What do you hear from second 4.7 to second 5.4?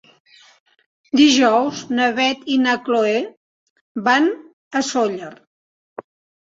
a Sóller.